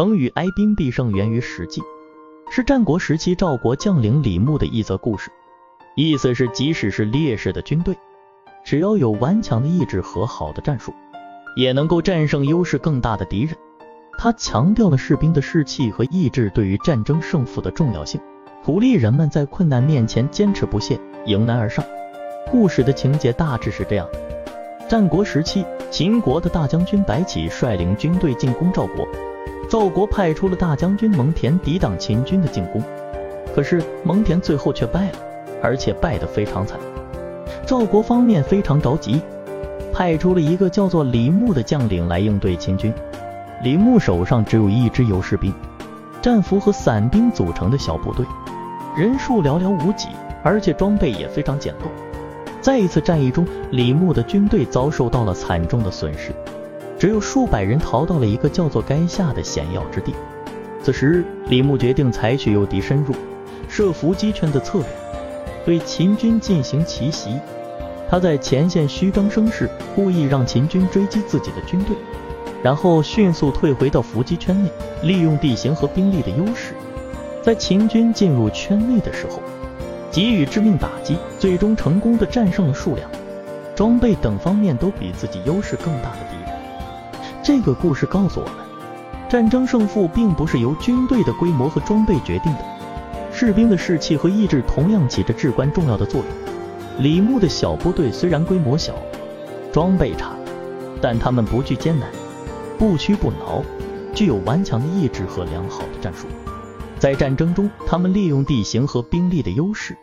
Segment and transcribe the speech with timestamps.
[0.00, 1.82] 成语“哀兵必胜”源于《史记》，
[2.50, 5.30] 是战国时期赵国将领李牧的一则故事。
[5.94, 7.94] 意思是，即使是劣势的军队，
[8.64, 10.94] 只要有顽强的意志和好的战术，
[11.54, 13.54] 也能够战胜优势更大的敌人。
[14.16, 18.18] 他强调了士兵的士气和意志对于战争胜负的重要性，
[18.64, 21.84] 鼓励人们在困难面前坚持不懈，迎难而上。
[22.50, 24.18] 故事的情节大致是这样的：
[24.88, 29.06] 战国时期，秦国的大将军白起率领军队进攻赵国。
[29.70, 32.82] 赵国派出了大将军蒙恬抵挡秦军的进攻，
[33.54, 35.18] 可是蒙恬最后却败了，
[35.62, 36.76] 而且败得非常惨。
[37.64, 39.22] 赵国方面非常着急，
[39.92, 42.92] 派出了一个叫做李牧的将领来应对秦军。
[43.62, 45.54] 李牧手上只有一支由士兵、
[46.20, 48.26] 战俘和散兵组成的小部队，
[48.96, 50.08] 人数寥寥无几，
[50.42, 51.86] 而且装备也非常简陋。
[52.60, 56.32] 在一次战役中，李牧的军队遭受到了惨重的损失。
[57.00, 60.14] 只有数百人逃到了一个叫做垓下的险要之地。
[60.82, 63.14] 此时，李牧决定采取诱敌深入、
[63.70, 64.86] 设伏击圈的策略，
[65.64, 67.30] 对秦军进行奇袭。
[68.10, 71.96] 他在前线虚张声势，故意让秦军追击自己的军队，
[72.62, 74.70] 然后迅速退回到伏击圈内，
[75.02, 76.74] 利用地形和兵力的优势，
[77.40, 79.40] 在秦军进入圈内的时候，
[80.12, 83.08] 给予致命打击，最终成功的战胜了数量、
[83.74, 86.29] 装备等方面都比自己优势更大的。
[87.42, 88.54] 这个故事告诉我们，
[89.28, 92.60] 战争胜负并不是由军队的规模和装备决定的，
[93.32, 96.28] 士兵的士气和意志同样起着至关重要的作用。
[96.98, 98.94] 李牧的小部队虽然规模小，
[99.72, 100.34] 装备差，
[101.00, 102.10] 但他们不惧艰难，
[102.78, 103.62] 不屈不挠，
[104.14, 106.26] 具有顽强的意志和良好的战术。
[106.98, 109.96] 在战争中，他们利用地形和兵力的优势，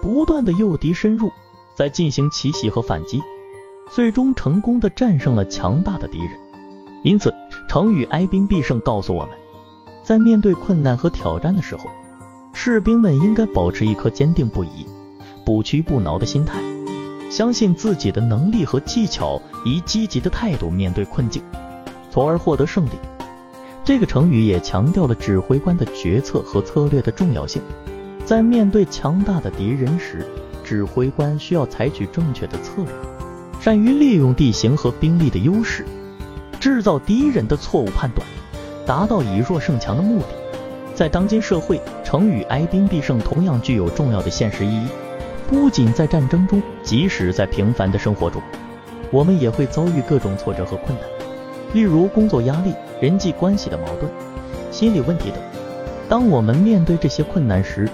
[0.00, 1.30] 不断的诱敌深入，
[1.74, 3.20] 再进行奇袭和反击，
[3.90, 6.30] 最终成功的战胜了强大的敌人。
[7.02, 7.32] 因此，
[7.68, 9.30] 成语“哀兵必胜”告诉我们，
[10.02, 11.84] 在面对困难和挑战的时候，
[12.52, 14.86] 士兵们应该保持一颗坚定不移、
[15.46, 16.60] 不屈不挠的心态，
[17.30, 21.42] 相信自己的能力和技巧，以积极的态度面对困境，
[22.10, 22.90] 从而获得胜利。
[23.82, 27.62] 这个成语也强调了指挥官的决策和策略的重要性。
[28.26, 30.26] 在面对强大的敌人时，
[30.62, 32.92] 指挥官需要采取正确的策略，
[33.58, 35.84] 善于利用地形和兵力的优势。
[36.60, 38.24] 制造敌人的错误判断，
[38.86, 40.26] 达到以弱胜强的目的。
[40.94, 44.86] 在当今社会，成语“哀兵必胜”同样具有重要的现实意义。
[45.48, 48.42] 不仅在战争中，即使在平凡的生活中，
[49.10, 51.08] 我们也会遭遇各种挫折和困难，
[51.72, 54.12] 例如工作压力、人际关系的矛盾、
[54.70, 55.40] 心理问题等。
[56.10, 57.88] 当我们面对这些困难时，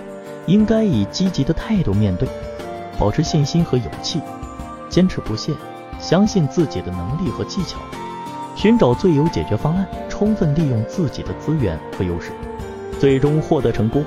[0.47, 2.29] 应该以积极的态度面对，
[2.99, 4.21] 保持信心和勇气，
[4.89, 5.53] 坚持不懈，
[6.01, 7.79] 相信自己的能力和技巧。
[8.57, 12.33] 寻找最优解决方案，充分利用自己的资源和优势，
[12.99, 14.03] 最终获得成功。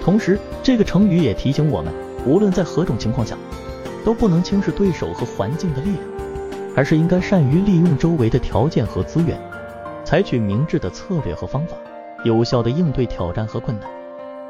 [0.00, 1.92] 同时，这个成语也提醒我们，
[2.24, 3.36] 无论在何种情况下，
[4.04, 6.00] 都不能轻视对手和环境的力量，
[6.76, 9.36] 而是应该善于利用周围的条件和资源，
[10.04, 11.76] 采取明智的策略和方法，
[12.24, 13.90] 有效的应对挑战和困难，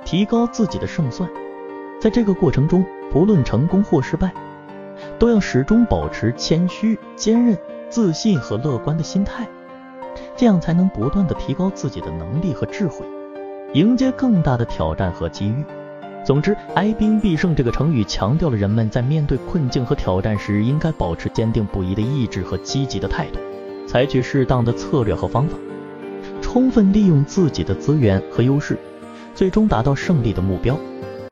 [0.04, 1.28] 提高自己的胜算。
[1.98, 4.30] 在这个过程中，不论成功或失败，
[5.18, 7.56] 都要始终保持谦虚、坚韧。
[7.92, 9.46] 自信和乐观的心态，
[10.34, 13.04] 这样才能不断的提高自己的能力和智慧，
[13.74, 15.62] 迎接更大的挑战和机遇。
[16.24, 23.38] 总之，“哀兵必胜”这个成语强调了人们在面对困境和挑战时，应该保持坚定不移的意志和积极的态度，
[23.86, 25.58] 采取适当的策略和方法，
[26.40, 28.78] 充分利用自己的资源和优势，
[29.34, 30.78] 最终达到胜利的目标。